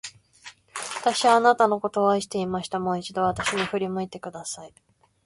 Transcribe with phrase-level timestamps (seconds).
[0.99, 2.79] 私はあなたのことを愛していました。
[2.79, 4.73] もう一度、私に振り向いてください。